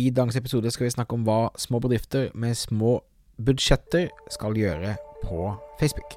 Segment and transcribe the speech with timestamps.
[0.00, 3.00] I dagens episode skal vi snakke om hva små bedrifter med små
[3.42, 4.94] budsjetter skal gjøre
[5.26, 6.14] på Facebook.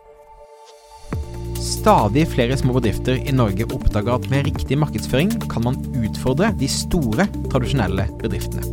[1.60, 6.70] Stadig flere små bedrifter i Norge oppdager at med riktig markedsføring kan man utfordre de
[6.72, 8.64] store, tradisjonelle bedriftene.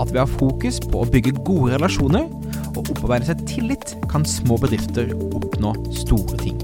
[0.00, 2.28] At ved å ha fokus på å bygge gode relasjoner
[2.74, 6.60] og opparbeide seg tillit, kan små bedrifter oppnå store ting.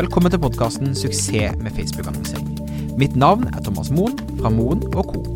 [0.00, 2.98] Velkommen til podkasten 'Suksess med Facebook-annonsering'.
[2.98, 5.35] Mitt navn er Thomas Moen fra Moen Co.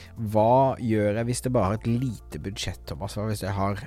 [0.17, 3.17] hva gjør jeg hvis det bare er et lite budsjett, Thomas?
[3.17, 3.83] Hva hvis jeg har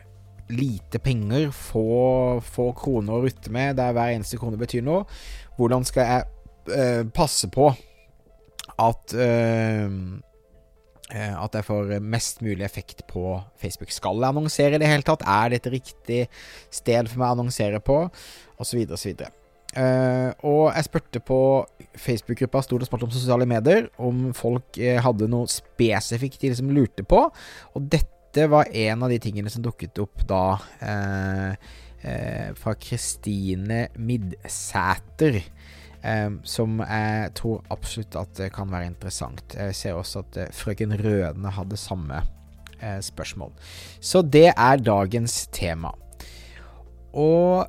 [0.53, 5.07] lite penger, få, få kroner å rutte med, der hver eneste krone betyr noe?
[5.57, 7.71] Hvordan skal jeg eh, passe på
[8.75, 9.89] at eh,
[11.15, 13.93] at jeg får mest mulig effekt på Facebook.
[13.93, 15.23] Skal jeg annonsere i det hele tatt?
[15.23, 16.21] Er det et riktig
[16.73, 17.99] sted for meg å annonsere på?
[18.09, 19.31] Og så videre og så videre.
[19.75, 21.39] Uh, og jeg spurte på
[22.01, 26.73] Facebook-gruppa Stort og smart om sosiale medier om folk uh, hadde noe spesifikt de liksom
[26.75, 27.23] lurte på.
[27.75, 31.73] Og dette var en av de tingene som dukket opp da uh,
[32.59, 35.39] fra Kristine Midsæter.
[36.45, 39.55] som jeg tror absolutt at det kan være interessant.
[39.57, 42.19] Jeg ser også at frøken Rødene hadde samme
[43.01, 43.55] spørsmål.
[44.05, 45.95] Så det er dagens tema.
[47.17, 47.65] Og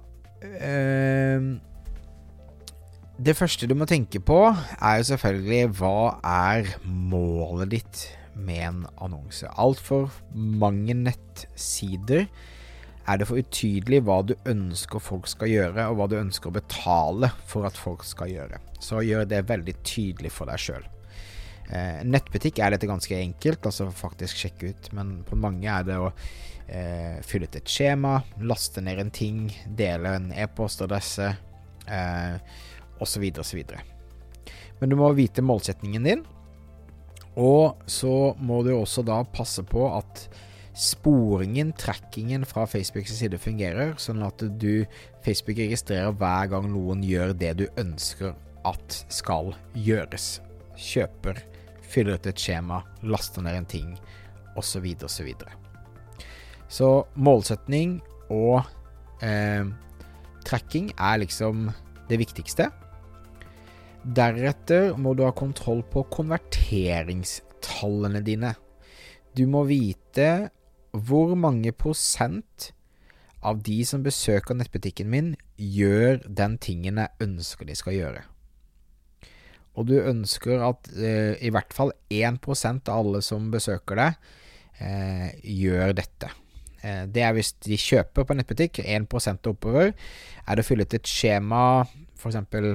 [3.18, 8.02] det første du må tenke på, er jo selvfølgelig hva er målet ditt
[8.36, 9.48] med en annonse.
[9.56, 12.26] Altfor mange nettsider
[13.06, 16.58] er det for utydelig hva du ønsker folk skal gjøre, og hva du ønsker å
[16.58, 18.60] betale for at folk skal gjøre.
[18.84, 20.92] Så gjør det veldig tydelig for deg sjøl.
[21.72, 25.98] Eh, nettbutikk er dette ganske enkelt, altså faktisk sjekke ut, men på mange er det
[26.02, 31.32] å eh, fylle ut et skjema, laste ned en ting, dele en e-postadresse.
[31.86, 32.38] Eh,
[33.04, 33.28] osv.
[33.40, 33.62] osv.
[34.80, 36.26] Men du må vite målsetningen din,
[37.36, 40.28] og så må du også da passe på at
[40.76, 44.86] sporingen, trackingen fra Facebooks side fungerer, sånn at du
[45.24, 48.36] Facebook registrerer hver gang noen gjør det du ønsker
[48.68, 50.40] at skal gjøres.
[50.76, 51.40] Kjøper,
[51.86, 53.94] fyller ut et skjema, laster ned en ting,
[54.60, 54.88] osv.
[55.08, 55.32] osv.
[55.32, 56.26] Så,
[56.68, 58.02] så målsetning
[58.34, 58.66] og
[59.24, 59.64] eh,
[60.48, 61.70] tracking er liksom
[62.10, 62.70] det viktigste.
[64.06, 68.54] Deretter må du ha kontroll på konverteringstallene dine.
[69.34, 70.50] Du må vite
[70.94, 72.72] hvor mange prosent
[73.46, 78.22] av de som besøker nettbutikken min, gjør den tingen jeg ønsker de skal gjøre.
[79.76, 84.12] Og du ønsker at eh, i hvert fall 1% av alle som besøker deg,
[84.80, 86.30] eh, gjør dette.
[86.86, 89.92] Eh, det er hvis de kjøper på nettbutikk, 1 og oppover.
[90.46, 91.84] Er det å fylle ut et skjema.
[92.16, 92.32] For,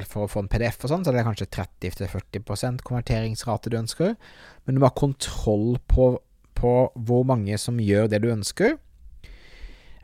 [0.07, 4.15] for å få en PDF og sånn, så er det kanskje 30-40% konverteringsrate du ønsker.
[4.65, 6.13] Men du må ha kontroll på,
[6.59, 8.77] på, hvor mange som gjør det du ønsker.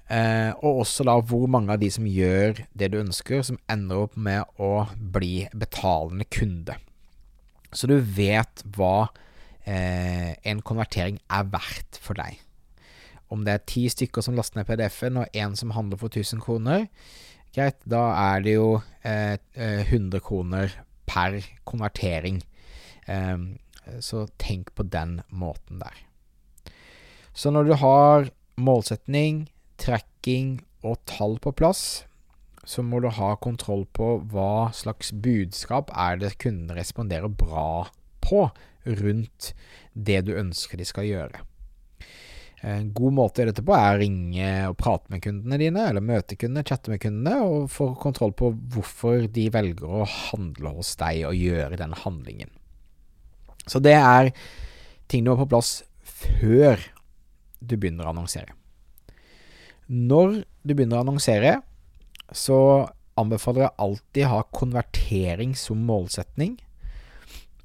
[0.06, 4.06] Eh, og også da hvor mange av de som gjør det du ønsker, som ender
[4.06, 6.78] opp med å bli betalende kunde.
[7.74, 9.08] Så du vet hva
[9.66, 12.38] eh, en konvertering er verdt for deg.
[13.34, 16.42] Om det er ti stykker som laster ned PDF-en, og én som handler for 1000
[16.44, 16.86] kroner,
[17.56, 20.74] Greit, da er det jo eh, 100 eh, kroner
[21.08, 22.42] per konvertering.
[23.08, 23.38] Eh,
[24.04, 26.02] så tenk på den måten der.
[27.32, 28.28] Så når du har
[28.60, 29.46] målsetning,
[29.80, 32.04] tracking og tall på plass,
[32.66, 37.86] så må du ha kontroll på hva slags budskap er det kunden responderer bra
[38.20, 38.48] på
[38.84, 39.52] rundt
[39.94, 41.46] det du ønsker de skal gjøre.
[42.64, 45.82] En god måte å gjøre dette på er å ringe og prate med kundene dine,
[45.90, 50.72] eller møte kundene, chatte med kundene, og få kontroll på hvorfor de velger å handle
[50.78, 52.50] hos deg og gjøre den handlingen.
[53.66, 54.32] Så det er
[55.10, 56.80] ting du må på plass før
[57.60, 58.54] du begynner å annonsere.
[59.86, 61.58] Når du begynner å annonsere,
[62.34, 62.58] så
[63.20, 66.56] anbefaler jeg alltid å ha konvertering som målsetning.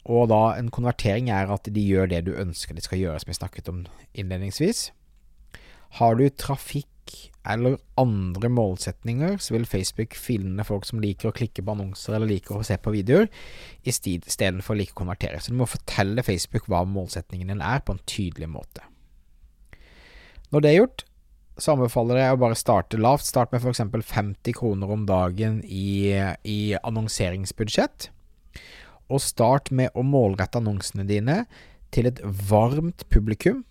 [0.09, 3.29] Og da en konvertering er at de gjør det du ønsker de skal gjøre, som
[3.29, 3.83] vi snakket om
[4.17, 4.89] innledningsvis.
[5.99, 6.87] Har du trafikk
[7.51, 12.29] eller andre målsetninger, så vil Facebook finne folk som liker å klikke på annonser eller
[12.29, 13.27] liker å se på videoer,
[13.83, 15.41] istedenfor å like å konvertere.
[15.41, 18.85] Så du må fortelle Facebook hva målsetningen din er, på en tydelig måte.
[20.53, 21.05] Når det er gjort,
[21.61, 23.25] så anbefaler jeg å bare starte lavt.
[23.27, 23.83] Start med f.eks.
[24.11, 26.13] 50 kroner om dagen i,
[26.47, 28.09] i annonseringsbudsjett.
[29.11, 31.43] Og start med å målrette annonsene dine
[31.91, 33.65] til et varmt publikum.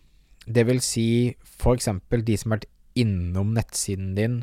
[0.45, 1.09] Det vil si
[1.41, 1.89] f.eks.
[2.11, 4.41] de som har vært innom nettsiden din,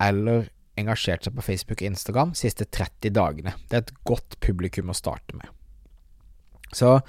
[0.00, 0.48] eller
[0.80, 3.54] engasjert seg på Facebook og Instagram de siste 30 dagene.
[3.68, 5.50] Det er et godt publikum å starte med.
[6.72, 7.00] Så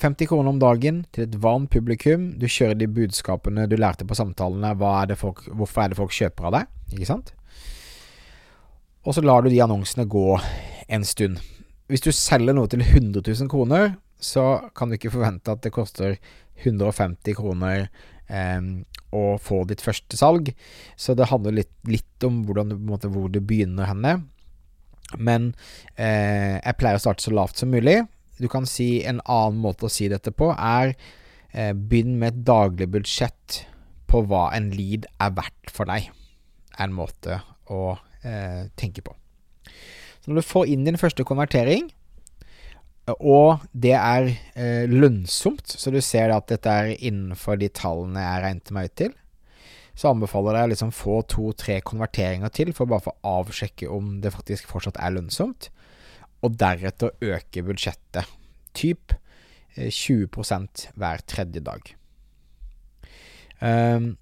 [0.00, 2.30] 50 kroner om dagen til et varmt publikum.
[2.40, 4.74] Du kjører de budskapene du lærte på samtalene.
[4.76, 6.74] Er folk, hvorfor er det folk kjøper av deg?
[6.94, 7.32] Ikke sant?
[9.04, 10.36] Og så lar du de annonsene gå
[10.88, 11.40] en stund.
[11.90, 15.72] Hvis du selger noe til 100 000 kroner, så kan du ikke forvente at det
[15.74, 16.16] koster
[16.60, 17.88] 150 kroner
[18.30, 18.60] eh,
[19.16, 20.52] å få ditt første salg.
[20.96, 24.20] Så det handler litt, litt om hvordan, måte, hvor du begynner henne.
[25.18, 25.50] Men
[25.96, 27.98] eh, jeg pleier å starte så lavt som mulig.
[28.40, 32.44] Du kan si En annen måte å si dette på er eh, begynn med et
[32.46, 33.64] daglig budsjett
[34.10, 36.10] på hva en lead er verdt for deg.
[36.76, 39.14] Er en måte å eh, tenke på.
[40.30, 41.88] Når du får inn din første konvertering,
[43.18, 48.44] og det er eh, lønnsomt, så du ser at dette er innenfor de tallene jeg
[48.44, 49.16] regnet meg ut til,
[49.98, 54.20] så anbefaler jeg å liksom få to-tre konverteringer til for bare å få avsjekke om
[54.22, 55.72] det faktisk fortsatt er lønnsomt,
[56.46, 58.30] og deretter øke budsjettet.
[58.70, 59.16] Typ
[59.74, 61.90] 20 eh, hver tredje dag.
[63.60, 64.12] Um,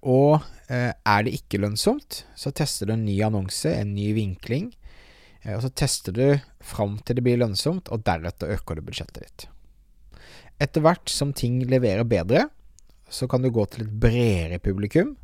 [0.00, 0.40] og
[0.72, 4.70] uh, er det ikke lønnsomt, så tester du en ny annonse, en ny vinkling,
[5.44, 6.26] uh, og så tester du
[6.64, 9.46] fram til det blir lønnsomt, og deretter øker du budsjettet ditt.
[10.62, 12.46] Etter hvert som ting leverer bedre,
[13.12, 15.16] så kan du gå til et bredere publikum.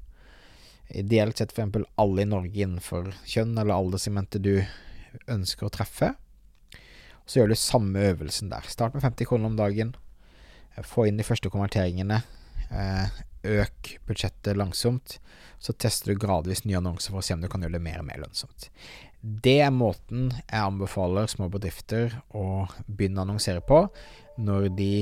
[0.88, 1.84] Ideelt sett f.eks.
[2.00, 4.54] alle i Norge innenfor kjønn eller alderssegmentet du
[5.28, 6.12] ønsker å treffe.
[7.28, 8.64] Så gjør du samme øvelsen der.
[8.68, 9.94] Start med 50 kroner om dagen.
[10.84, 12.22] Få inn de første konverteringene.
[13.44, 15.18] Øk budsjettet langsomt.
[15.58, 18.00] Så tester du gradvis nye annonser for å se om du kan gjøre det mer
[18.02, 18.68] og mer lønnsomt.
[19.18, 23.82] Det er måten jeg anbefaler små bedrifter å begynne å annonsere på
[24.38, 24.92] når de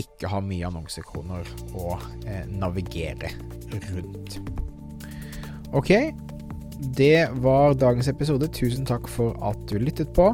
[0.00, 1.96] ikke har mye annonsekroner å
[2.26, 3.32] eh, navigere
[3.72, 4.38] rundt.
[5.72, 5.92] Ok,
[6.96, 8.48] det var dagens episode.
[8.52, 10.32] Tusen takk for at du lyttet på.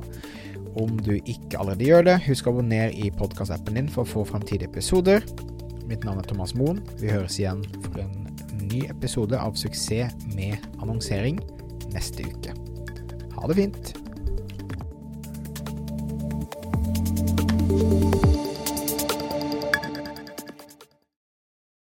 [0.79, 4.27] Om du ikke allerede gjør det, husk å abonnere i podkastappen din for å få
[4.29, 5.23] framtidige episoder.
[5.89, 6.83] Mitt navn er Thomas Moen.
[7.01, 8.27] Vi høres igjen for en
[8.69, 11.41] ny episode av Suksess med annonsering
[11.95, 12.53] neste uke.
[13.39, 13.95] Ha det fint.